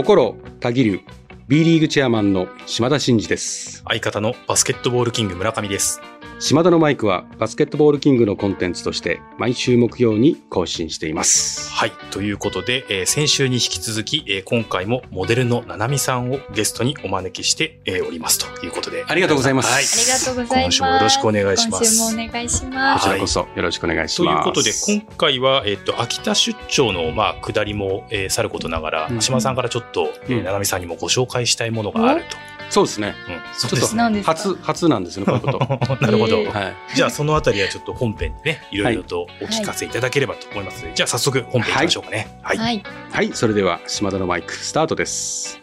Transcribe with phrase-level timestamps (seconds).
[0.00, 1.00] 心たぎる
[1.46, 3.82] B リーグチェアマンの島田真二です。
[3.86, 6.00] 相方のバスケットボールキング村上です。
[6.42, 11.70] 島田のマイクはバスケットボールキングのコンテンツとして毎週木曜に更新しています。
[11.70, 11.92] はい。
[12.10, 19.04] ということで、えー先週に引き続き、えー今回もモデルのななみさんをゲストにお招きして、えーおりますということで。
[19.06, 19.84] ありがとうございますはい。
[19.84, 20.78] ありがとうございます。
[20.80, 21.84] 今週もよろしくお願いします。
[21.84, 23.04] 今週もお願いします。
[23.04, 24.44] こちらこそよろしくお願いしというます。
[24.46, 32.24] ことで、今回は、えっ、と、秋田出張の、まあ、下りも、えーさることながら、うん島さんからちょっと、えうんーななみさんにもご紹介したいものがある
[32.70, 33.14] そうですね。
[33.26, 33.32] と。
[33.32, 36.38] うん、ちょっと何ですか初、初なんですよね、こういうこ なるほど。
[36.38, 36.58] えーと。
[36.58, 36.76] はい。
[36.94, 42.38] じゃあ、そのあたりはちょっと本編でね、いろいろとお聞かせいただければと思いますので、じゃあ、早速本編行きましょうかね。
[42.42, 42.58] はい。
[42.58, 42.82] はい。
[43.12, 45.60] はい、それでは島田のマイクスタートです。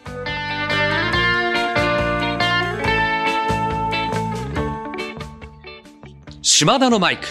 [6.42, 7.26] 島田のマイク。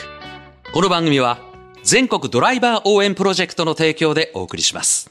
[0.74, 1.40] この番組は
[1.84, 5.07] 全国ドライバー応援プロジェクトの提供でお送りします。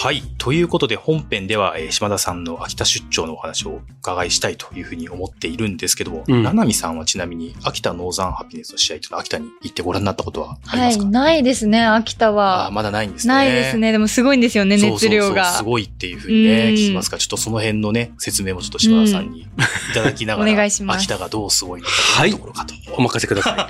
[0.00, 0.22] はい。
[0.38, 10.88] ということで、本編では、えー島田さんの秋田出張のお話をお伺いしたいというふうに思っているんですけども、うんななみさんはちなみに、秋田ノーザンハピネスの試合というのは秋田に行ってご覧になったことはありはい。
[10.90, 12.72] ますか、ないですね、秋田あはー。
[12.72, 13.34] まだないんですね。
[13.34, 13.90] ないですね。
[13.90, 15.44] でもすごいんですよね、そうそうそう熱量が。
[15.54, 19.46] すごいっていうふうにね、うん聞きますから、ちょっとその辺のね、説明もちょっと島田さんにい
[19.94, 22.74] ただきながら、お願いします秋田がどうすごいのかというところかと。
[22.96, 23.68] お任せくださ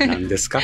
[0.00, 0.04] い。
[0.06, 0.60] 何ですか？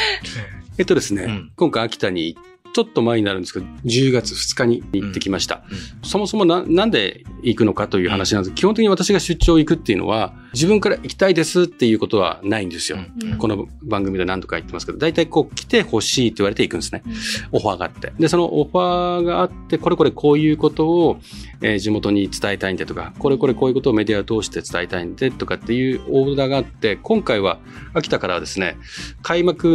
[0.76, 2.36] えっとですね、うん今回秋田に
[2.74, 5.62] ちょっと前になるんですけど、10月2日に行ってきました。
[6.02, 12.98] そもそもななんで行くのかという話なんです、基本的に私が出張行くっていうのは、自分から行きたいですっていうことはないんですよ。
[12.98, 17.02] うんうんこの番組で何度か言ってますけど、大体こう来てほしいって言われて行くんですね。
[17.50, 18.12] オファーがあって。
[18.18, 21.18] で、そのオファーがあって、これこれこういうことを、
[21.60, 27.58] えー地元に伝えたいんでとか、これこれこういうことをメディアを通して伝えたいんでとかっていうオーダーがあって、今回は
[27.92, 28.76] 秋田からはですね、
[29.22, 29.66] 開幕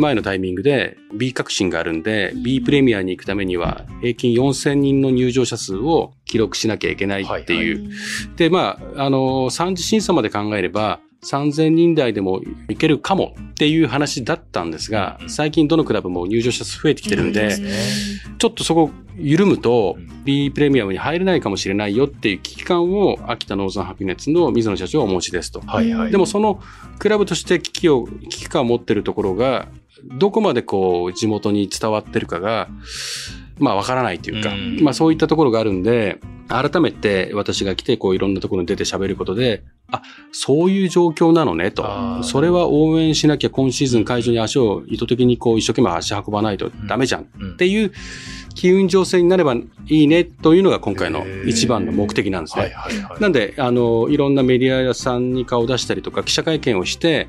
[0.00, 7.88] 前のタイミングで B 革新があるんで、うん B プレミアに行くためには平均4000人の入場者数を記録しなきゃいけないっていう。
[8.34, 17.56] で、まあ、あの、三次審査まで考えれば、3000人台でもいけるかもっていう話だったんですがう、ん最近どのクラブも入場者数増えてきてるんで、
[18.36, 25.60] ちょっとそこ緩むとうん B プレミアムに入れないかもしれないよっていう危機感を秋田ノーザンハピネッツの水野社長はお持ちですと。
[25.60, 26.10] はいはい。
[26.10, 26.60] でもその
[26.98, 29.68] クラブとして危機を、危機感を持ってるところが、
[30.18, 32.68] どこまでこう地元に伝わってるかが、
[33.58, 34.80] まあわからないというか、うん。
[34.82, 42.22] まあそういったところがあるんで、改めて私が来てこういろんなところに出て喋ることで、あ、そういう状況なのねと。
[42.22, 47.28] それは応援しなきゃ今シーズン会場に足を意図的にこう一生懸命足運ばないとダメじゃん。
[47.38, 47.52] うん。
[47.52, 47.92] っていう
[48.54, 52.62] 機運情勢になればいいねというのが今回の一番の目的なんですね。
[52.62, 53.20] はいはいはい。
[53.20, 57.28] なんで、あの、いろんなメディアさんに顔を出したりとか、記者会見をして、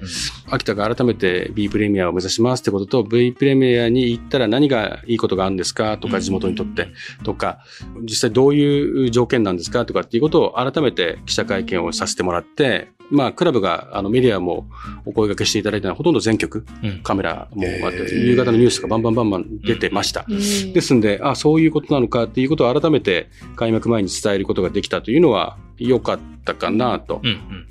[0.50, 6.88] 秋田が改めて B プレミアを目指しますってことと、V プレミアに行ったら何がいいことがあるんですかとか、うん地元にとって、
[7.24, 7.60] とか、
[8.02, 14.68] 実際どういう条件なんですかとかっていうことを改めて記者会見をさせてもらって、まあ、クラブが、あの、メディアも
[15.06, 20.26] お声掛けしていただいたのはほとんど全局、うんカメラもあって、夕方のニュースがバンバンバンバン出てました。
[20.28, 20.36] で
[20.74, 27.22] ですんで、あ、そういうことなのかっていうことを改めて開幕前に伝えることができたというのは良かったかなと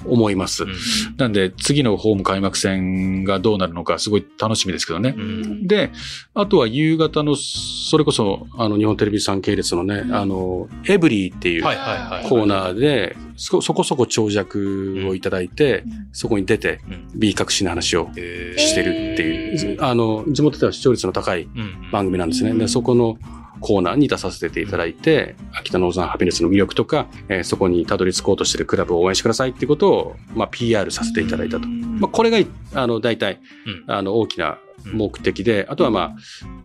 [0.05, 0.65] 思います。
[0.65, 0.75] うん
[1.17, 5.21] なんで、次のホーム開幕戦がどうなるのか、すごい楽しみですけどねう。
[5.21, 5.91] んで、
[6.35, 11.63] あとは夕方の、それこそ、あの、日本テレビさん系列のね、あの、エブリーっていう。
[11.63, 17.09] コーナーで、そそこそこ長尺をいただいて、そこに出てうん。
[17.15, 22.51] B 隠しの話をえしてるっていう、あの、地元では視聴率の高いうん番組なんですね。
[22.51, 22.59] うん。
[22.59, 23.19] で、そこの
[23.61, 31.69] コーナーに出させていただいて、秋田ノーザンハピネスの魅力とか、えーそこにたどり着こうとしているクラブを応援してくださいっていうことを、まあ、PR させていただいたと。
[31.69, 32.39] まあ、これが、
[32.75, 33.41] あの、大体、
[33.87, 33.95] うん。
[33.95, 34.59] あの、大きな
[34.93, 36.15] 目的で、あとはまあ、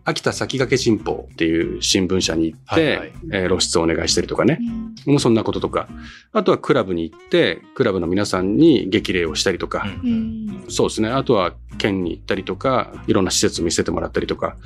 [0.04, 4.58] 秋田先駆け新報っていう新聞社に行って、はいはいえー露出をお願いしたりとかね。
[5.06, 5.88] もうそんなこととか。
[6.32, 9.86] あとはクラブに行って、クラブの皆さんに激励をしたりとか。
[10.02, 11.08] うんうんそうですね。
[11.08, 14.56] あとは県に行ったりとか、いろんな施設を見せてもらったりとか。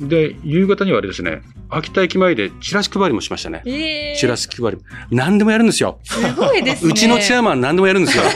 [0.00, 3.62] で、夕方にはあれですね、秋田駅前でチラシ配りもしましたね。
[3.64, 4.78] えーチラシ配り。
[5.10, 6.00] 何でもやるんですよ。
[6.04, 6.90] すごいですね。
[6.90, 8.24] うちのチェアマン何でもやるんですよ。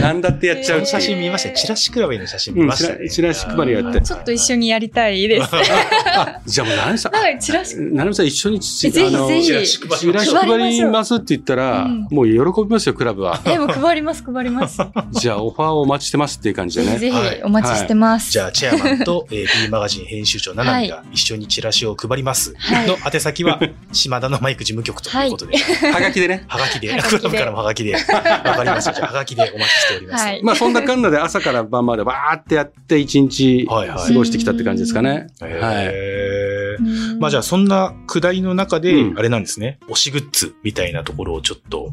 [0.00, 1.54] 何だってやっちゃう写真見ましたね。
[1.56, 3.08] チラシ配ラブへの写真見うんましたね。
[3.08, 5.48] チラチラシ配りやってちょっと一緒にやりたいです。
[5.54, 13.38] あ、じゃあもう、なるみさん、なんかチラシ、なるみさん一緒にぜひあのぜひチラシ配りましょうチラシ配りますって言ったら、うんもう喜びますよ、クラブは。
[13.38, 14.76] でも配ります、配ります。
[14.76, 16.92] ぜ じゃあ、オファーをお待ちしてますっていう感じでね。
[16.92, 18.30] ひぜはいひお待ちしてます。
[18.30, 22.54] じゃあ、チェアマンと、えー、B マガジン編集長、ナナミが一緒にチラシを配ります。
[22.58, 23.60] はいの宛先は、
[23.92, 26.44] 島田のマイク事務局ということで、は がきでね。
[26.48, 28.92] はがきで、はがきでクラブからもはがきで、わかりました。
[28.92, 30.24] じゃあ、はがきでお待ちしております。
[30.24, 34.08] はいまあ、そんなかんなで朝から晩までバーってやって一日はいはい。
[34.08, 35.28] 過ごしてきたって感じですかね。
[35.42, 35.86] へはい。
[35.86, 37.20] ー。
[37.20, 39.18] まあじゃあそんな下りの中でう、ん。
[39.18, 41.92] あれなんですね、推しグッズみたいなところをちょっと、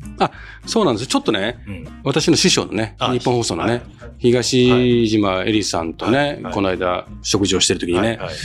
[0.65, 1.07] そうなんですよ。
[1.07, 1.87] ちょっとね、うん。
[2.03, 3.71] 私の師匠のね、あ日本放送のはい。
[3.71, 3.83] ね、
[4.17, 6.43] 東島エリさんとねはい。
[6.43, 6.53] は、い。
[6.53, 8.17] この間食事をしてる時にね、はい。
[8.17, 8.35] はい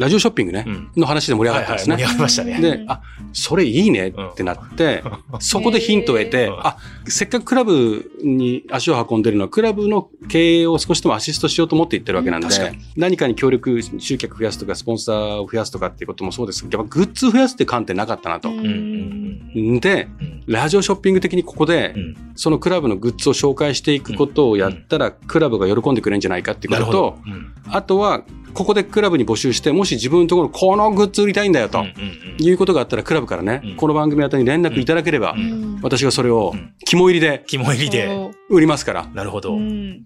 [0.00, 1.96] ラジオショッピングねうん、の話で盛り上がったんですね。
[1.96, 2.60] 盛り上がりましたね。
[2.60, 3.02] で、あ、
[3.34, 5.04] それいいねってなって、
[5.40, 12.48] そこでヒントを得て、うんあ、せっかくクラブに足を運んでるのは、クラブの経営を少しでもアシストしようと思って言ってるわけなんで
[12.96, 18.48] 何かに協力、集客増やすとか、スポンサーを増やすとかっていうこともそうですけど、やっぱグッズ増やすって観点なかったなと。
[18.48, 20.42] で、うん。
[20.46, 22.16] ラジオショッピング的にここでう、ん。
[22.36, 27.18] そのクラブのグッズを紹介していくことをやったら、クラブが喜んでくれるんじゃないかっていうことと
[27.66, 28.22] あとは、
[28.54, 31.84] ここでクラブに募集して、もし自分のところこのグッズ売りたいんだよと
[32.38, 33.76] いうことがあったら、クラブからね、うん。
[33.76, 35.80] この番組宛てに連絡いただければ、うん。
[35.82, 36.74] 私がそれをうん。
[36.84, 38.08] 肝入りで肝入りで、
[38.48, 39.56] 売りますから、なるほど。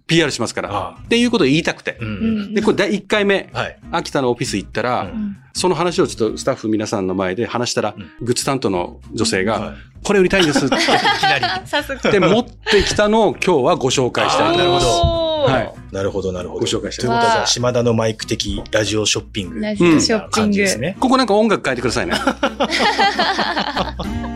[0.07, 1.99] PR しますかあら、っていうことを言いたくて。
[2.01, 3.79] うんで、これ第1回目、はい。
[3.91, 5.37] 秋田のオフィス行ったら、うん。
[5.53, 8.27] その話をちょっとスタッフ皆さんの前で話したら、うん。
[8.27, 9.77] グッズ担当の女性が、はい。
[10.03, 10.75] これ売りたいんですって。
[10.77, 11.45] いきなり。
[11.67, 12.01] 早速。
[12.03, 14.87] 言って持ってきたのを今日はご紹介したいと思います。
[14.87, 15.73] おーはい。
[15.93, 16.61] なるほど、なるほど。
[16.61, 19.61] ご紹介したいということは、じゃあ、わあ島田のマイク的ラジオショッピング。
[19.61, 20.57] ラジオショッピング。
[20.57, 20.97] ですね。
[21.01, 22.15] ここなんか音楽変えてくださいね。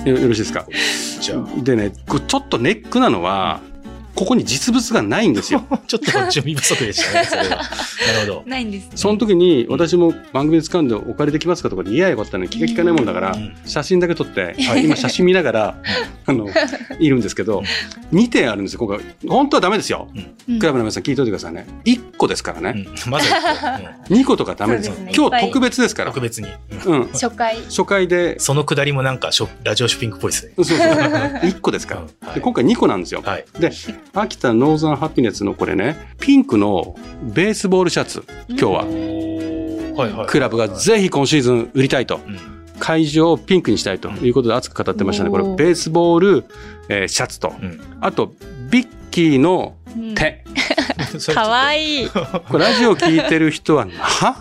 [0.05, 0.67] よよろしいですか？
[1.21, 1.93] じゃあ、でね、
[2.27, 3.61] ちょっとネックなのは、
[4.15, 5.65] ここに実物がないんですよ。
[5.87, 7.49] ちょっと準備不足でしたね、それは。
[7.49, 7.63] なる
[8.21, 8.43] ほど。
[8.47, 8.91] ないんですね。
[8.95, 15.75] その時に私も番組で使うんでお借りできますかとかで、いやよかったのに気が利かないもんだからうん、写真だけ撮って、今写真見ながら、
[16.27, 16.49] あの、
[16.99, 17.63] いるんですけど、
[18.13, 19.01] 2点あるんですよ、今回。
[19.29, 20.09] 本当はダメですよ。
[20.15, 21.67] うんクラブの皆さん聞いておいてくださいね。
[21.85, 22.87] 1個ですからね。
[23.05, 25.29] うんまずは一2個とかダメですよそうですね。
[25.29, 26.23] 今日特別ですから個特。
[26.23, 26.49] 別に。
[26.87, 27.09] うんうん。
[27.09, 27.57] 初回。
[27.65, 30.53] 初回で、そのくだりもなんかショラジオショッピングっぽいですね。
[30.57, 30.79] そうそう。
[30.79, 32.01] 1個ですから。
[32.01, 33.23] うんはいで今回2個なんですよ。
[33.23, 33.45] はい。
[33.59, 33.71] で、
[34.15, 38.85] 秋田ノーザンハピネスのこれね、ピンクのベースボールシャツ、今日は。
[39.97, 40.27] はいはい。
[40.27, 42.21] クラブがぜひ今シーズン売りたいと。
[42.27, 45.31] うん会場をピンクにしたいということで熱く語ってましたね。
[45.31, 46.45] これベースボール、
[46.89, 48.33] えーシャツと、うんあと
[48.71, 50.45] ビッキーのうん手。
[51.35, 52.09] かわいい。
[52.49, 54.37] これラジオ聞いてる人は、は？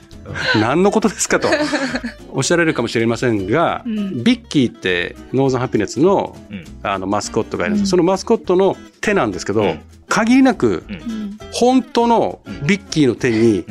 [0.60, 1.48] 何のことですかと。
[2.32, 4.24] おっしゃられるかもしれませんが、うん。
[4.24, 6.64] ビッキーってノーザンハピネスのうん。
[6.82, 7.86] あのマスコットがいるんです、うん。
[7.88, 9.80] そのマスコットの手なんですけど、うん。
[10.08, 11.38] 限りなくうん。
[11.52, 13.64] 本当のビッキーの手に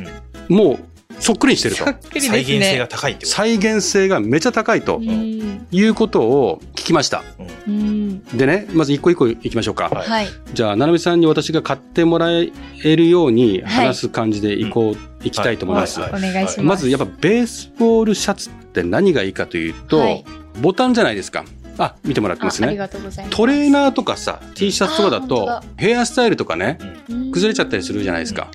[0.49, 0.79] もう
[1.25, 1.89] そっくりにしてるとそ。
[1.89, 2.87] っくりです再現性がね。
[2.89, 3.35] 高いってこと。
[3.35, 7.23] 再現性がめちゃ高いとうんいうことを聞きました。
[7.67, 9.89] うんでね、まず一個一個いきましょうか。
[9.89, 10.27] はいはい。
[10.53, 12.51] じゃあ、ななみさんに私が買ってもらえ
[12.83, 15.99] るように話す感じでいこう、いきたいと思います。
[15.99, 16.61] はいお願いします。
[16.61, 20.23] まず、やっぱベースボールシャツって何がいいかというと、はい
[20.61, 21.43] ボタンじゃないですか。
[21.77, 22.67] あ、見てもらってますね。
[22.67, 23.37] あありがとうございます。
[23.37, 26.77] トレーナーとかさ、T シャツとかだとヘアスタイルとかね、
[27.09, 28.47] うん崩れちゃったりするじゃないですか。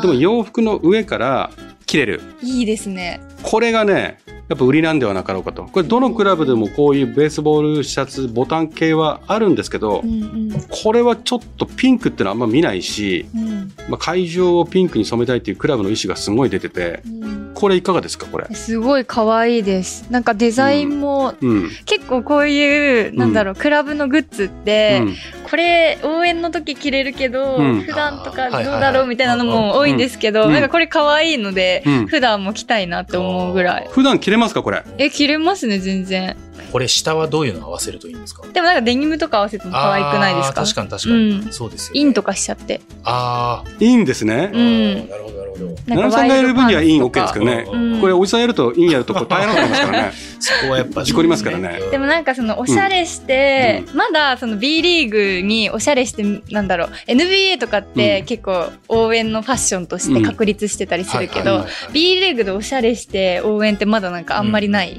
[0.00, 1.50] でも洋服の上から
[1.90, 2.20] 切れる。
[2.40, 3.20] いいですね。
[3.42, 5.64] これがね、やっぱ売りなんではなかろうかと。
[5.64, 18.46] これどのクラブでもこういうベースボールシャツ、ボタン系はあるんですけどう、んうんこれはちょっとピンクってのはあんま見ないし、うんまあ、会場をピンクに染めたいっていうクラブの意思がすごい出てて、うんこれいかがですかこれ？
[18.54, 20.06] すごい可愛いです。
[20.08, 21.70] なんかデザインも、うん。
[21.84, 25.16] 結構こういう、なんだろう、クラブのグッズって、うん
[25.50, 33.88] これ応援の時着れるけど、うん普段とかどうだろうみたいなのも多いんですけど、うんなんかこれ可愛いので、うん普段も着たいなって思うぐらい。
[33.90, 34.84] 普段着れますかこれ？
[34.98, 36.36] え、着れますね、全然。
[36.70, 38.46] これ下はどういうの合わせるといいんですか？
[38.46, 40.62] でもなんかデニムとか合わせても可愛くないですか？
[40.62, 41.14] 確かに確かに。
[41.14, 42.00] うんそうですよ、ね。
[42.00, 42.80] インとかしちゃって。
[43.04, 44.56] あいいんですねあ、。
[44.56, 45.49] うんなるほどなるほど。
[45.86, 47.66] 奈良さんがやる分にはいいん OK ですけどね。
[47.70, 48.00] うん。
[48.00, 50.12] これおじさんやるといいんやるとこれ大変なことになりますからね。
[50.40, 51.80] そこはやっぱ、事故りますからね。
[51.90, 58.26] でもなんかそのおしゃれして、まだその B リーグにおしゃれしてなんだろう NBA とかってうん。
[58.26, 64.98] 結構応援のファッションとして確立してたりするけど B リーグでおしゃれして応援ってまだなんかあんまりない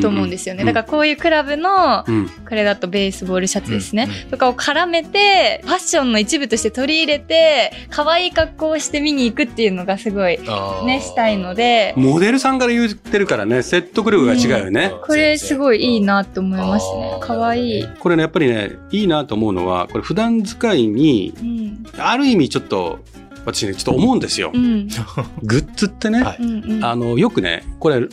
[0.00, 2.28] と思うんですよね、だからこういうクラブのうん。
[2.48, 4.30] これだとベースボールシャツですね、うん。
[4.30, 10.38] とかを絡めてファッションの一部として取り入れて可愛い格好をして見に行くっていうのかすごい
[10.84, 11.94] ねしたいので。
[11.96, 14.92] モデルさんから言ってるからね、説得力が違うよね。
[15.06, 17.12] これすごいいいなと思いますね。
[17.14, 17.80] あーかわい。
[17.80, 21.86] い、これね、やっぱりね、いいなと思うのは、これ普段使いに、うん。
[21.98, 23.00] ある意味ちょっと、
[23.44, 24.52] 私ね、ちょっと思うんですよ。
[24.54, 24.58] う。
[24.58, 24.88] ん。
[25.42, 26.36] グッズってね、はい。
[26.40, 26.84] うんうん。
[26.84, 28.06] あの、よくね、これ、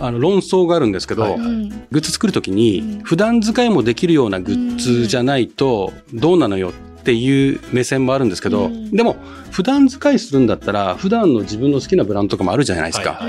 [0.00, 1.34] あの、論争があるんですけど、はい。
[1.34, 1.68] うん。
[1.68, 3.00] グッズ作るときに、うん。
[3.02, 6.72] 普段使いもできるようなグッズじゃないと、どうなのよっ
[7.06, 8.90] ていう目線もあるんですけど、うん。
[8.90, 9.16] でも、
[9.52, 13.22] 普段使いするんだったら、普段の自分の好きなブランドとかもあるじゃないですか。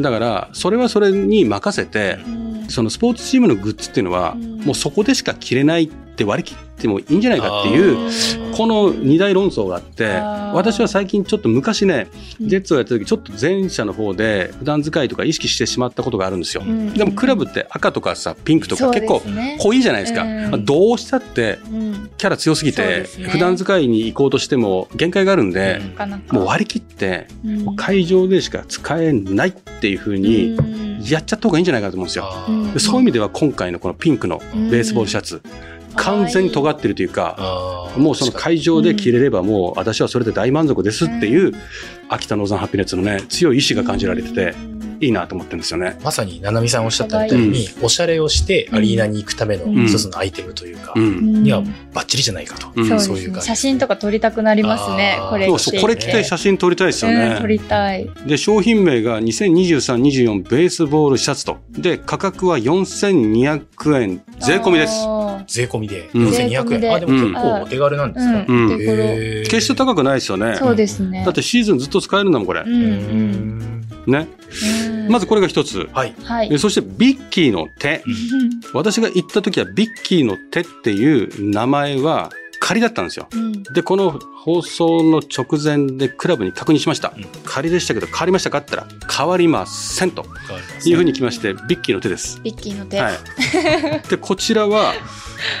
[0.00, 2.68] だから、それはそれに任せて、うん。
[2.68, 4.60] そのスポーツチームのグッズっていうのは、うん。
[4.60, 7.98] もうそこでしか着れないって割り切ってもいいんじゃないかっていう、
[8.46, 10.06] うんこの二大論争があって
[10.52, 12.08] 私は最近ちょっと昔ね、
[12.40, 12.48] うん。
[12.48, 16.62] ジェッツをやった時、ちょっと前者の方で普段使いとか意識してしまったことがあるんですよ。
[16.64, 16.92] うん。
[16.92, 19.22] でもクラブって赤とかさ、ピンクとか結構
[19.58, 20.24] 濃いじゃないですか。
[20.58, 22.10] どうしたってうん。
[22.18, 23.28] キャラ強すぎてそうですね。
[23.28, 25.80] 普段使いに行こうとしても限界があるんで、
[26.30, 27.28] もう割り切って
[27.76, 30.82] 会場でしか使えないっていう風にうん。
[31.02, 32.30] やっちゃった方がいいんじゃないかと思うんですよ。
[32.78, 34.38] そういう意味では今回のこのピンクの
[34.70, 35.42] ベースボールシャツ、
[35.96, 41.52] 完全に尖ってるというか、もうその会場で着れればもう私はそれで大満足ですっていうう
[42.08, 44.54] 秋田ノーザンハピネッツのね強い意志が感じられてて
[45.00, 45.98] いいなと思ってるんですよね。
[46.04, 51.02] まさに、ななみさんおっしゃったみたいに、おしゃれをしてアリーナに行くためのうん一つのアイテムというかう、ん。
[51.02, 52.68] うんにはバッチリじゃないかと。
[52.74, 57.48] うんそういう感じ写真とか撮りたくなりますねこれそうそう、これ着て写真撮りたいですようん撮ね。
[57.48, 61.58] りたいで、商品名が2023-24ベースボールシャツと。
[61.72, 64.92] で、価格は4200円税込みです。
[65.42, 66.94] あ税込みでうん4200税込みで円。
[66.94, 70.56] あ、でも結構お手軽なんですかーうんうん決して高くないですよね。
[70.56, 72.68] そうですねだってシーズンずっと使えるんだもん、これう。
[72.68, 72.82] んううん
[73.58, 74.28] んね。
[74.86, 75.88] うんまずこれが一つ。
[75.92, 76.14] はい。
[76.22, 78.02] はいでそしてビッキーの手。
[78.72, 82.30] 私が行った時はビッキーの手っていう名前は
[82.64, 83.26] 仮だったんですよ。
[83.32, 87.24] うんで、この放送の直前でクラブに確認しましたうん。
[87.44, 90.24] 仮でしたけど変わりましたかって言ったら変わりませんと
[90.86, 92.40] いうふうに来まして、ビッキーの手です。
[92.42, 93.14] ビッキーの手はい。
[94.08, 94.94] で、こちらは、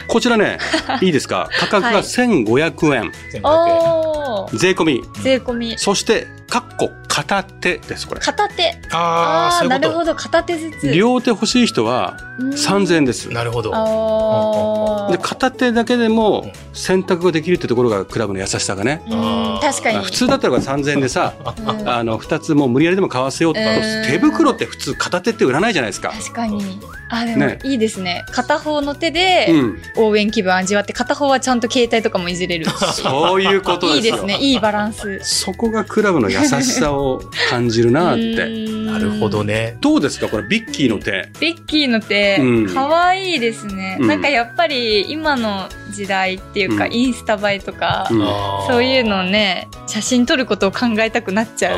[0.06, 0.58] こちらね、
[1.02, 1.48] いいですか？
[1.58, 3.12] 価格がはい1500円。
[3.32, 3.42] 1500円。
[3.44, 5.02] おー税込み。
[5.22, 8.22] 税込みそして、かっこ片手です、これ。
[8.22, 8.74] 片手。
[8.90, 10.14] ああ、なるほど。
[10.14, 10.92] 片手ずつ。
[10.92, 13.28] 両手欲しい人は3000円です。
[13.28, 13.34] と。。
[13.34, 13.70] なるほど。
[13.74, 19.02] あで、片手だけでも選択ができるってところがクラブの優しさがね。
[19.10, 19.98] うん確かに。
[19.98, 21.86] 普通だったら3000円でさ、うん。
[21.86, 24.10] あの、2つもう無理やりでも買わせようって、うん。
[24.10, 26.12] 手袋って普通片手って売らないじゃないですか。
[26.18, 26.80] 確かに。
[27.10, 27.58] あでもね。
[27.62, 28.24] いいですね。
[28.32, 29.82] 片方の手でうん。
[29.98, 32.64] 応援気分味わって片方はちゃんと携帯とかもいじれる。
[32.70, 34.14] そういうことですよ。
[34.16, 34.38] いいですね。
[34.40, 35.20] いいバランス。
[35.22, 37.01] そこがクラブの優しさを
[37.50, 38.48] 感じるなって。
[38.92, 39.78] なるほどね。
[39.80, 40.28] どうですか？
[40.28, 41.30] これビッキーの手。
[41.40, 42.74] ビッキーの手うん。
[42.74, 44.06] 可愛いですね、うん。
[44.06, 46.92] なんかやっぱり今の時代っていうか、うん。
[46.92, 48.18] インスタ映えとか、うん。
[48.68, 51.74] そういうのをね写真撮ることを考えたくなっちゃ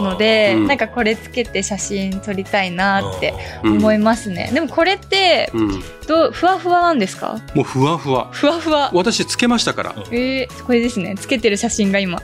[0.00, 0.66] うので、うん。
[0.68, 3.76] なんかこれつけて写真撮りたいなってうん。
[3.78, 5.82] 思いますね、でもこれってうん。
[6.06, 7.40] どうふわふわなんですか？
[7.54, 8.28] もうふわふわ。
[8.32, 8.90] ふわふわ。
[8.92, 9.92] 私つけましたから。
[9.92, 11.14] もえー、これですね。
[11.16, 12.18] つけてる写真が今。
[12.18, 12.22] う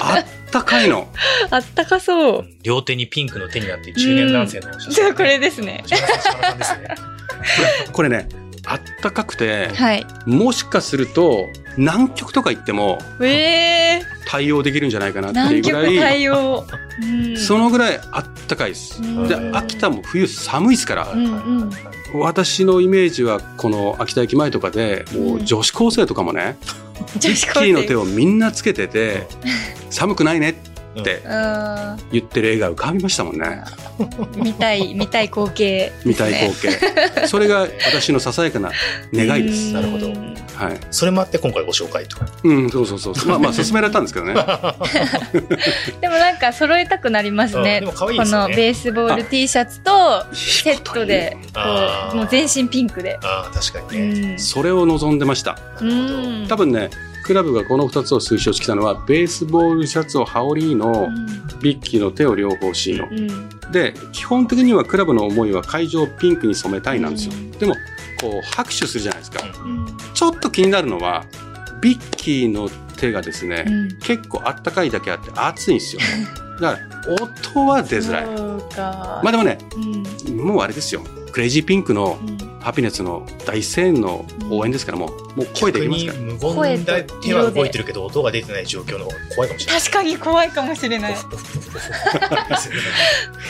[0.00, 1.08] あったかいの。
[1.50, 2.38] あったかそう。
[2.40, 5.82] うん両手にピンクの手になって中年男性の写じゃあこれですね。
[5.88, 6.02] です
[6.78, 6.94] ね。
[7.92, 8.28] これね、
[8.66, 10.06] あったかくて、はい。
[10.26, 16.66] もしかすると南極とか行ってもえー、対応できるんじゃないかなってい南うぐらい、極対応、
[17.02, 19.02] うん、そのぐらいあったかいです。
[19.02, 19.28] うん。
[19.28, 21.28] で、秋田も冬寒いですから、うんう
[21.64, 21.70] ん。
[22.14, 26.58] 私のイメージはこの秋田駅前とかでもう女子高生とかもね、
[27.18, 29.26] 女子高キーの手生をみんなつけてて
[29.90, 30.54] 寒くないねっ
[31.04, 31.96] てうん。
[32.12, 33.62] 言ってる絵が浮かびましたもんね。
[34.36, 37.26] 見たい見たい光景見たい光景。
[37.26, 38.70] それが私のささやかな
[39.12, 39.72] 願いです。
[39.72, 40.06] なるほど。
[40.08, 40.80] うんはい。
[40.90, 42.18] それもあって今回ご紹介と。
[42.44, 44.34] うんそうそうそうまあまあ 勧められたんですけどね。
[46.00, 47.78] でもなんか揃えたくなりますね。
[47.82, 48.44] うんでも可愛いですよね。
[48.44, 51.60] このベースボール T シャツとセットでこ
[52.12, 52.16] う。
[52.16, 53.18] もう全身ピンクで。
[53.22, 54.34] ああ、確かうにね。
[54.34, 54.38] ん。
[54.38, 55.58] それを望んでました。
[55.80, 56.46] うん。
[56.46, 56.90] 多分ね
[57.30, 61.08] クラブがこの2つを推奨してきたのはベースボールシャツを羽織の
[61.62, 63.06] ビッキーの手を両方欲しいの。
[63.70, 67.50] で基本的にはクラブの思いは会場をピンクに染めたいなんですよ、うん。
[67.52, 67.74] でも
[68.20, 69.86] こう拍手するじゃないですか、うん。
[70.12, 71.24] ちょっと気になるのは
[71.80, 73.98] ビッキーの手がですね、うん。
[74.00, 76.02] 結構あったかいだけあって熱いんですよ。
[76.60, 77.14] だから
[77.54, 78.26] 音は出づらい。
[78.26, 79.58] まあでもね
[80.26, 80.36] うん。
[80.36, 81.04] もうあれですよ。
[81.30, 86.18] クレイジーピンクのうんハピネスの大声援の応援ですからもうもう声できますから。
[86.18, 89.80] 逆に無言で手は動いてるけど音が出てない状況の方が怖いかもしれない。
[89.80, 91.16] 確かに怖いかもしれない。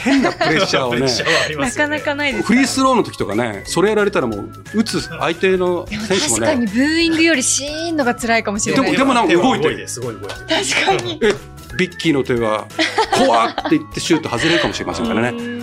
[0.03, 1.07] 変なプレッシャーをね。
[1.07, 8.85] シャーはありまなかなかないですフリースローの時とかねそれやられたらもう打つ相手の選手も確かにねブーイングよりシーンのが辛いかもしれない。
[8.85, 9.75] でもでもなんか動いてる。
[9.75, 10.39] 手はすごい動いてる。
[10.47, 11.19] 確かに。
[11.21, 11.33] え
[11.77, 12.67] ビッキーの手は、
[13.17, 15.60] 怖っって言ってシュート外れるかもしれませんからね。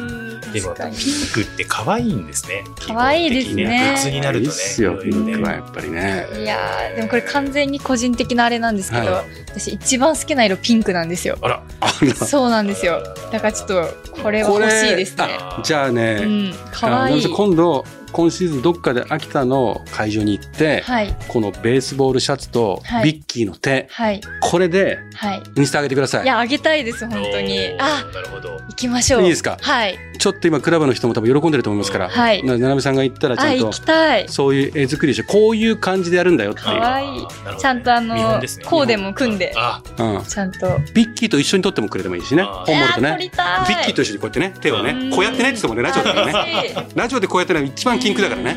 [0.52, 0.92] ねでも、ピン
[1.32, 2.64] クって可愛いんですね。
[2.86, 4.44] 可愛いですね基本的にグッズになるとね。
[4.44, 6.26] いいっすよ、ピンクはやっぱりね。
[6.38, 11.36] いやーでもこれ完全に個人的なあれなんですけど、はい私一番好きな色ピンクなんですよ。
[11.40, 13.02] あら、あそうなんですよ。
[13.32, 13.84] だからちょっと
[14.22, 15.24] これは欲しいですね。
[15.40, 25.42] あじゃあね、うん、可愛い今度、今シーズンどっかで秋田の会場に行って、はいこのベースボールシャツとはいビッキーの手、はいこれではい。
[25.56, 26.24] インスタ上げてください。
[26.24, 27.58] いやあげたいです本当に。
[27.78, 28.50] あなるほど。
[28.50, 29.22] 行きましょう。
[29.22, 29.58] いいですか？
[29.60, 32.42] はいちょっと今クラブの人も多分喜んでると思いますから、はい。
[32.42, 34.28] なななみさんが言ったらちゃんとあ行きたい。
[34.28, 36.66] そういう絵作りでしょこういう感じでやるんだよっていう。
[36.66, 40.66] 可愛いあーなるほどねちゃんとあのですねコーデも組んであ、うん、ちゃんと。
[40.94, 43.16] ビッキーと一緒に撮ってもくれてもいいしね本物とね。
[43.20, 46.86] ビッキーと一緒にこうやってね手をねうんこうやってねって言ってもねラジオだからねね。
[46.94, 48.56] ラジオでこうやってね一番禁句だからね。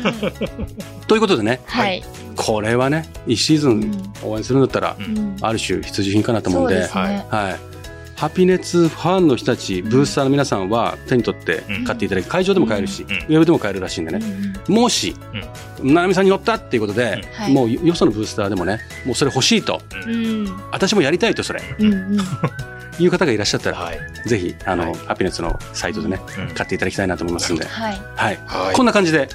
[1.06, 2.02] ということでねはい。
[2.36, 3.92] これはね一シーズン
[4.24, 6.86] 応援するんだったらうんある種必需品かなと思うんででね。
[6.88, 7.72] はい
[8.22, 14.24] ハピネッツファンの人たちブースターの皆さんは手に取って買っていただき会場でも買えるし、うんウェブでも買えるらしいんでね、
[14.68, 15.16] もし、
[15.82, 19.82] ななみさんに乗ったっていうことで、もうよそのブースターでもねもうそれ欲しいと
[20.70, 21.62] 私もやりたいとそれ。
[23.02, 23.98] いう方がいらっしゃったら、はい。
[24.26, 28.00] ぜひあの、はいハピネッツのサイトでねうん買っていただきたいなと思いますんで、はい。
[28.16, 28.74] はいはい。
[28.74, 29.28] こんな感じで、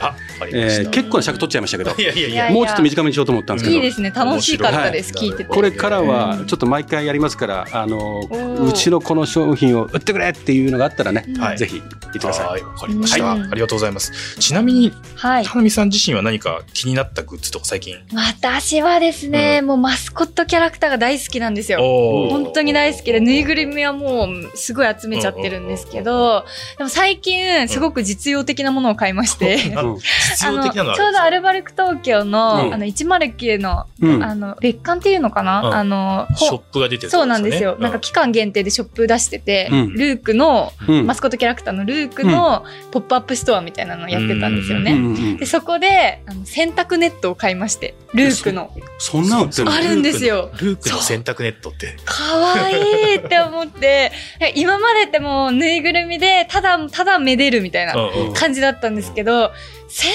[0.54, 0.86] え。
[0.92, 2.52] 結構な尺取っちゃいましたけどいやいやいや。
[2.52, 4.12] もうちょっと短めにしようと思ったんですけどいいですね。
[4.12, 5.14] 楽しかったです。
[5.14, 5.46] はい聞いてて。
[5.46, 11.26] これからはうんちょっと毎回やりますから、あのーうちのこの商品を売ってくれっていうのがあったらね、
[11.58, 12.48] ぜひ言ってください。
[12.48, 14.40] はい、わかりました、はいありがとうございます。
[14.40, 15.46] ちなみに、はい。
[15.46, 17.96] 田波さん自身は何か気になったグッズとか最近？
[18.14, 21.80] 私はですね、もうマスコットキャラクターが大好きなんですよ。
[21.80, 26.46] 本当に大好きで、ぬいぐるみはもうすごい集めちゃってるんですけど、
[26.78, 32.74] でも最近すごく実用的なものを買いまして、あの、ちょうどアルバルク東京の、うん。
[32.74, 34.24] あの、109の、うん。
[34.24, 35.74] あの、別館っていうのかな、うん。
[35.74, 37.76] あの、ショップが出てるそうなんですよ。
[37.80, 39.94] うなんか期間限定でショップ出してて、うん。
[39.94, 41.08] ルークの、うん。
[41.08, 45.38] マスコットキャラクターのルークのポップアップストアみたいなのをやってたんですよね。
[45.38, 48.72] で、そこで、あの洗濯ネットを買いまして、ルークの。
[49.00, 49.74] そんなん売ってるの？
[49.74, 50.50] あるんですよ。
[50.60, 51.96] ルークの洗濯ネットって。
[52.06, 52.74] かわい
[53.14, 54.12] いって思って、
[54.56, 57.96] 今までってもうぬいぐるみで、ただ、ただめでるみたいな
[58.34, 59.52] 感じだったんですけど、
[59.90, 60.14] 洗濯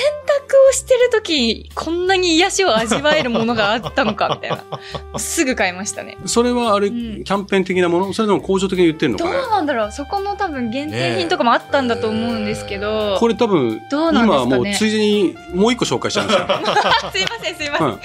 [0.69, 5.19] をしてる時こんなに癒しを味わえるものがあったのか、みたいな。
[5.19, 6.19] すぐ買いましたね。
[6.27, 7.25] それはあれ、うん。
[7.25, 8.13] キャンペーン的なもの？
[8.13, 9.93] それとも工場的に言ってるのどうなんだろう。
[9.93, 13.17] そこの多分限定品とかもあったんだと思うんですけど。
[13.19, 14.45] これ多分どうなんですかね。
[14.45, 16.47] 今もうついでにもう一個紹介しちゃうんですよ、
[17.11, 17.87] すいません、すいません。
[17.87, 18.01] うん。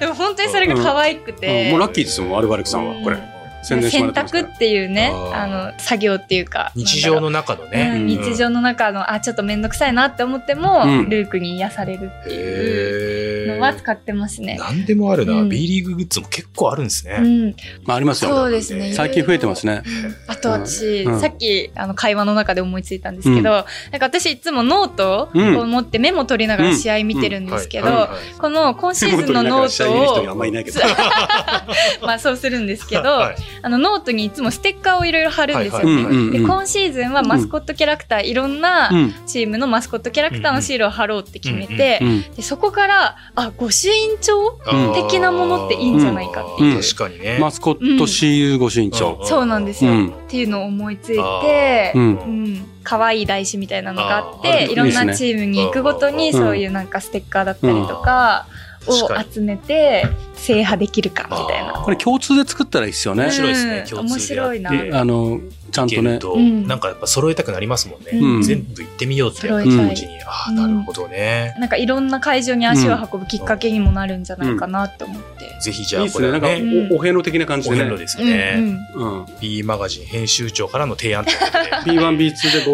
[0.00, 1.36] でも本当にそれが可愛くうん。
[1.36, 1.70] て。
[1.70, 3.16] もうラッキーですもんアルバルクさんはこれ
[3.62, 3.80] 洗
[4.12, 6.72] 濯っていうね、あの、作業っていうか。
[6.74, 7.98] 日常の中のうね。
[7.98, 11.08] ん、日常の中の、あ、ちょっとめんどくさいなって思っても、うん。
[11.08, 14.56] ルークに癒されるっていうへのは使ってますね。
[14.58, 15.48] 何でもあるな、うん。
[15.48, 17.18] B リーググッズも結構あるんですね。
[17.20, 18.30] うん、まあありますよ。
[18.30, 18.92] そうですね。
[18.92, 19.82] 最近増えてますね。
[20.26, 21.20] あと私、うん。
[21.20, 30.36] さっきあの会話の中で思いついたんですけど、なんか私いつもノートを持ってメモ取りながら試合見てるんですけど、この今シーズンのノートを、
[32.06, 35.82] まあそうするんですけど、はいあのノートにいつもステッカーをいろいろ貼るんですよ。
[36.30, 39.14] で今シーズンはマスコットキャラクター、いろんなうん。
[39.26, 44.58] チームのマスコットキャラクターのシールを貼ろうって決めて、うんでそこからあ御朱印帳
[44.94, 46.76] 的なものっていいんじゃないかっていう。
[46.76, 46.82] うん。
[46.82, 47.38] 確かにね。
[47.40, 50.08] マスコット私有ご朱印帳、そうなんですよ、うん。
[50.08, 52.08] っていうのを思いついて、ううん。
[52.54, 56.32] ん可愛い台紙みたいなのがあっていろんなチームに行くごとにうん。
[56.32, 58.46] そういうなんかステッカーだったりとか
[58.88, 61.72] を集めて制覇できるかみたいな。
[61.72, 63.24] これ共通で作ったらいいですよね。
[63.24, 63.86] 面白いですねうん。
[63.86, 64.12] 共通で。
[64.12, 65.00] 面白いな。
[65.00, 66.18] あのちゃんとね。
[66.18, 66.66] と、うん。
[66.66, 68.10] なんかやっぱ揃えたくなりますもんね。
[68.12, 68.42] うん。
[68.42, 69.72] 全部行ってみようって揃えたい。
[69.72, 70.18] 気持ちに。
[70.24, 71.54] ああ、なるほどね。
[71.58, 75.48] なんかいろんな会場に足を運ぶきっかけにもなるんじゃないかなって思って。
[75.60, 76.30] ぜひじゃあいいですね。
[76.30, 76.48] なんか
[76.92, 77.82] おお遍路的な感じでね。
[77.82, 78.30] お遍路ですようん。
[78.30, 78.78] ね。
[78.94, 81.98] うん、B マガジン編集長からの提案ということで。
[81.98, 82.64] B1B2 で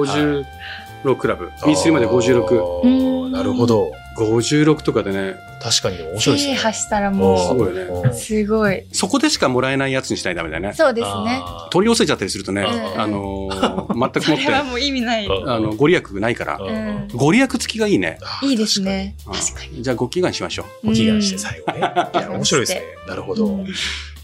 [1.05, 1.51] 56クラブ。
[1.63, 3.91] B3 まで5656あーなるほど。
[4.17, 6.21] とかでね確かに面うん。
[6.21, 6.55] 白いですね。
[6.57, 8.83] 制覇したらすもごいねう、すごい。
[8.93, 11.43] そこでしかもらえないやつにしないとダメだよねそうですね。
[11.71, 15.27] 取り寄せちゃったりするとね、うんあのー全くもってそれはもう意味ない。
[15.27, 19.17] うんあのご利益ないからうんご利益付きがいいねいいですね。
[19.27, 19.83] うん確かに。
[19.83, 21.79] じゃあご祈願しましょご祈願して最後ね。
[21.79, 22.83] いや、 面白いですね。
[23.09, 23.61] なるほど。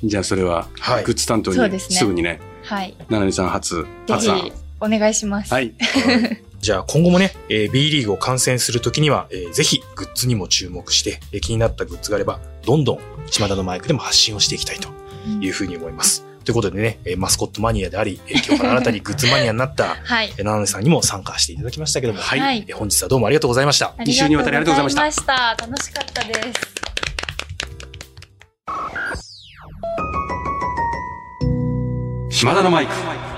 [0.05, 2.95] じゃあそれははいグッズ担当にすぐにねはい。
[3.09, 5.53] ななみさん初ぜ発案ひお願いします。
[5.53, 5.73] はい
[6.61, 12.99] じゃあ今後もね、えー B リーグを観戦するときには、えーぜひグッズにも注目して、えー気になったグッズがあれば、どんどん
[13.31, 14.89] 島田のマイクでも発信をしていきたいと
[15.41, 16.25] いうふうに思います。
[16.45, 20.33] ということでね、えーマスコットマニアであり、えー今日から新たにグッズマニアになった、はい。
[20.37, 23.95] えー、ななみさんにも参加していただきましたけども、はいはいえー本日はどうもありがとうございました。
[24.05, 26.03] 二週にわたりありがとうございましたありがとうございました。
[26.03, 26.53] 楽しかったで
[32.31, 32.39] す。
[32.39, 33.30] 島田のマイク。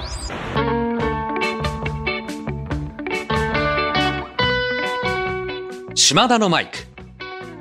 [5.94, 6.78] 島田のマイク。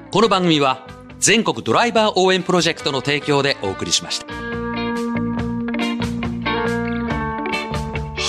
[0.10, 0.88] この番組は
[1.20, 4.34] 全国ドライバー応援プロジェクトの提供でお送りしました。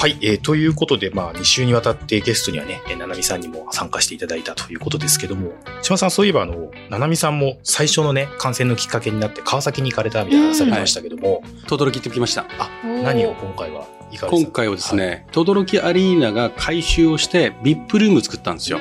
[0.03, 12.47] はい、えーということで、まあ、2週にわたってゲストにはね、えーななみさんにも参加していただいたということですけども、島さん、そういえば、あの、ななみさんも最初のね、感染のきっかけになって川崎に行かれたみたいな話されてましたけども、トドロキ行ってきました。
[12.59, 13.87] あ、何を今回は
[14.21, 18.81] 今回はですね、トドロキアリーナが改修をして、VIP ルーム作ったんですよ。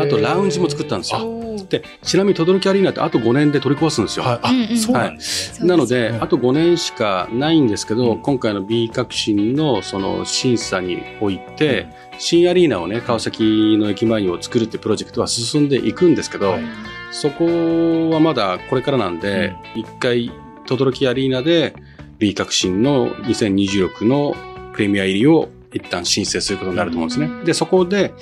[0.00, 1.44] あと、ラウンジも作ったんですよ。
[1.68, 4.24] で、ちなみにトドロキアリーナってあと5年で取り壊すんですよ。
[4.24, 5.68] はい、なんですね。
[5.68, 6.22] なのでう、ん。
[6.22, 8.22] あと5年しかないんですけど、うん。
[8.22, 11.86] 今回の B 革新のその審査において、
[12.18, 16.62] 新アリーナをね、川崎の駅前にを作るっていうプロジェクトは進んでいくんですけど、はい。
[17.10, 20.32] そこはまだこれからなんで、一回、
[20.66, 21.74] トドロキアリーナで
[22.18, 24.34] B 革新の2026の
[24.72, 27.28] プレミア入りを一旦申請することになると思うんですね。
[27.44, 28.14] で、そこで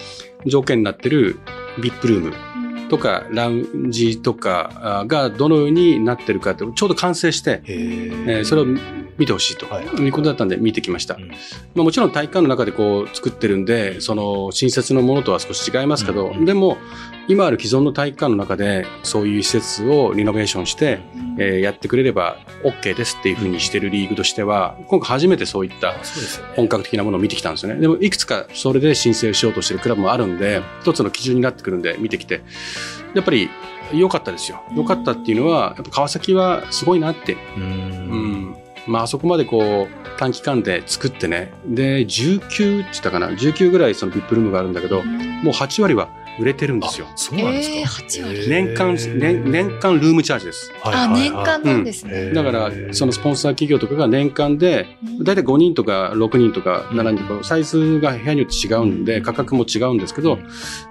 [0.47, 1.39] 条件になってる
[1.79, 2.62] VIP ルーム。
[2.93, 8.67] とかラウンジとかあがどのようになってるかってちょうど完成して、えーそれを
[9.19, 11.15] 見てほしいとはいいうことだったんで見てきました。
[11.15, 16.79] うんまあ、もちろん体育館の中でこう作ってるんで、その新設のものとは少し違いますけど、でも
[17.29, 21.01] 今ある既存の体育館の中でそういう施設をリノベーションして、
[21.39, 25.95] えーやってくれれば OK ですっていうふうにしてるリーグとしては、今回初めてそういった。
[26.57, 27.81] 本格的なものを見てきたんですよね。
[27.81, 32.43] でもいくつかそれで申請しようとしてるクラブもあるんで、一つの基準になってくるんで見てきて、
[33.15, 33.51] やっぱり
[33.93, 34.63] 良かったですよ。
[34.75, 37.35] 良かったっていうのは、やっぱ川崎はすごいなって。
[37.35, 37.39] う。
[37.57, 37.63] うん
[38.51, 38.57] ん。
[38.87, 41.53] まああそこまでこう短期間で作ってね。
[41.67, 46.09] で、19って言ったかな ?19 ぐらいそのビップルームがあるんだけど、もう8割は
[46.41, 47.07] 売れてるんですよ。
[47.09, 47.77] あそうなんですか？
[47.77, 50.73] えー8割へー年間、年年間ルームチャージです。
[50.83, 52.13] あ、はいはいはい年間なんですね。
[52.13, 54.87] うんだから、そのスポンサー企業とかが年間で、
[55.23, 60.37] だいたい5人とか6人とか7人とか、サイズが部屋によって違うんで、価格も違うんですけど、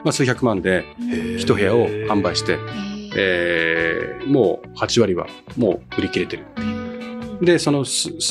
[0.03, 0.85] まあ数百万で
[1.37, 2.57] 一部屋を販売して、
[3.15, 5.25] えーもう8割は
[5.57, 6.43] もう売り切れてる。
[7.41, 7.83] で、その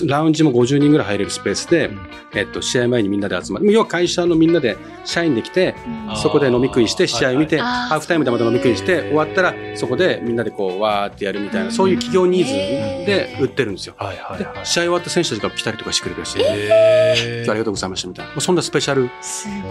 [0.06, 1.90] ラウンジも50人ぐらい入れるスペースで、
[2.32, 3.70] えっと、試合前にみんなで集まる。
[3.72, 5.74] 要は会社のみんなで社員で来て、
[6.22, 13.94] そこで飲み食いして試合を見て、ハーフタイムでまた飲み食いして、終わったらそこでみんなでこう、わーってやるみたいな、そういう企業ニーズで売ってるんですよ。
[13.98, 14.66] はいはいではい。
[14.66, 17.50] 試合終わった選手たちが来たりとかしてくれるし、へー。
[17.50, 18.40] ありがとうございましたみたいな。
[18.40, 19.08] そんなスペシャル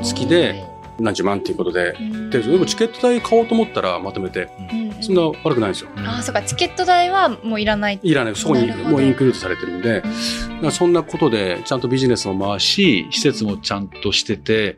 [0.03, 0.65] 好きで、
[1.03, 1.93] 何十万っていうことで。
[2.31, 4.49] で、でもチケット代買おうと思ったらまとめて、
[5.01, 5.89] そんな悪くないんですよ。
[5.95, 7.99] うんあ、そうか、チケット代はもういらない。
[8.01, 8.35] いらない。
[8.35, 10.01] そこにもうインクルードされてるんで、
[10.71, 14.77] そんなことでちゃんとビジネスを回し、施設もちゃんとしてて、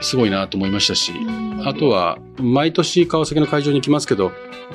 [0.00, 1.12] すごいなと思いましたし、
[1.64, 4.32] あとは、は、毎年川崎の会場に行きますけど、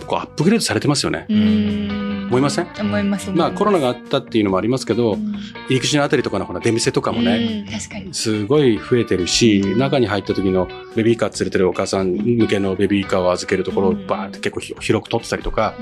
[0.08, 1.26] こうアップグレードされてますよね。
[1.30, 2.68] うん思いません？
[2.80, 3.30] 思います。
[3.32, 5.22] まあコロナがあっったっていうのもありますけど、入
[5.70, 8.14] り口のあたりとかのほら出店とかもね、確かに。
[8.14, 15.76] すごい増えてるし、うん中に入った時のベビーカー連れてるお母さん向けのベビーカーを預けるところをうんバーって結構ひ広く取ってたりとか、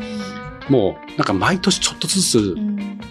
[0.69, 2.55] もうなんか毎年ちょっとずつ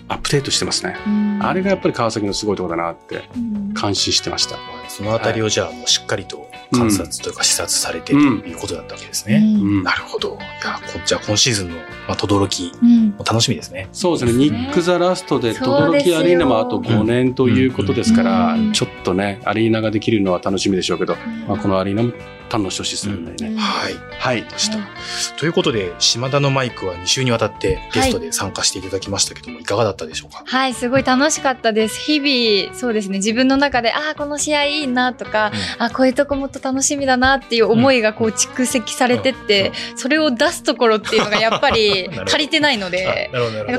[0.09, 0.97] アップデートしてますね。
[1.41, 3.29] あれがやっぱり川崎のすごいところだなって
[3.75, 4.57] 感心してました。
[4.89, 8.39] そのあたりをじゃあもうしっかりと観察というか視察されてとうん。
[8.47, 9.37] いうことだったわけですね。
[9.37, 9.61] うん。
[9.61, 9.83] うん。
[9.83, 10.31] なるほど。
[10.31, 10.33] い
[10.65, 12.49] や、こじゃあ今シーズンの、まあ、轟。
[12.49, 13.09] きうん。
[13.11, 13.89] も楽しみですね。
[13.93, 14.33] そうですね。
[14.33, 22.13] ニック・ザ・ラストで、そうですよ轟アリーナもあと5年ということですからうん、ちょっとね、アリーナができるのは楽しみでしょうけど、まあ、このアリーナも
[22.51, 23.15] 堪能してほしいですね。
[23.15, 23.95] うんはい。
[24.19, 24.45] はい。
[25.39, 32.01] ということで、島田のマイクは2週にわたってゲストで参加していただきましたけども、い、かがだったでしょうかはい、すごい楽しかったです。
[32.01, 43.31] 日々、そうですね、自分の中で、ああ、この試合いいなとか、あこういうとこもっと楽しみだなっていう思いがこう蓄積されてって、それを出すところっていうのがやっぱり足りてないので、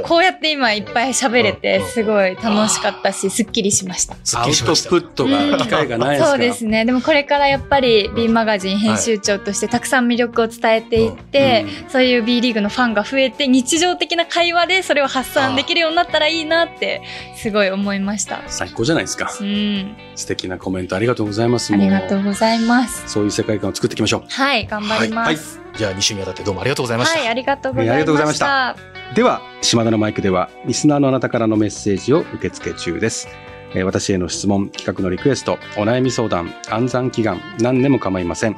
[0.03, 4.15] こうやって今いっぱい喋れて、すごい楽しかったし、すっきりしました。
[4.39, 4.51] アウ。
[4.65, 6.31] トプットが機会がないですから。
[6.31, 6.85] そうですね。
[6.85, 17.01] でもこれからやっぱり B マガジン編集長としてたくさん魅力を伝えていって、そういう B リーグのファンが増えて日常的な会話でそれを発散できるようになったらいいなって
[17.35, 18.41] すごい思いました。
[18.47, 19.43] 最高じゃないですかう。
[19.43, 19.95] ん。
[20.15, 21.73] 素敵なコメントありがとうございます。
[21.73, 23.03] ありがともうございます。
[23.07, 24.23] そういう世界観を作っていきましょう。
[24.29, 25.59] はい、頑張ります。
[25.75, 27.19] じゃあ2週にわたってどうもありがとうございました。
[27.19, 28.75] はい、ありがとうございました。
[28.77, 33.27] えーでは、島田のマイクでは、リスナーのあなたからのメッセージを受付中です。
[33.73, 38.55] えー私への質問、企画のリクエスト、お悩み相談、暗算祈願、何でも構いません。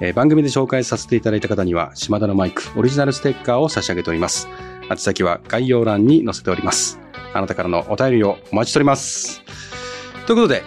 [0.00, 4.48] えー番組で紹介させていただいた方には、島田のマイク、オリジナルステッカーを差し上げております。
[4.90, 6.98] 宛先は概要欄に載せております。
[7.32, 9.42] あなたからのお便りをお待ちしております。
[10.26, 10.62] ということで、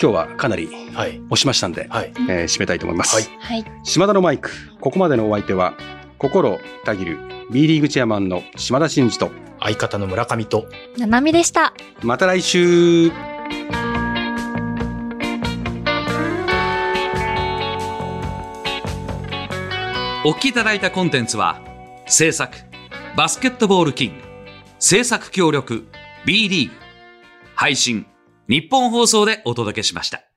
[0.00, 1.20] 今日はかなりはい。
[1.30, 2.12] 押しましたんで、はい。
[2.28, 3.14] えー締めたいと思います。
[3.16, 3.64] はいはい。
[3.84, 5.74] 島田のマイク、ここまでのお相手は、
[6.22, 7.18] 心たぎる
[7.50, 11.74] B リーグチェアマンの島田真二と、相方の村上と、ななみでした。
[12.00, 13.10] また来週
[20.24, 21.60] お聞きいただいたコンテンツは、
[22.06, 22.56] 制作、
[23.16, 24.22] バスケットボールキング、
[24.78, 25.88] 制作協力、
[26.24, 26.74] B リーグ、
[27.56, 28.06] 配信、
[28.48, 30.31] 日本放送でお届けしました。